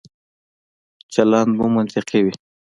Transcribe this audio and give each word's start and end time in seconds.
چلند 1.13 1.51
مو 1.57 1.65
منطقي 1.75 2.19
وي. 2.25 2.33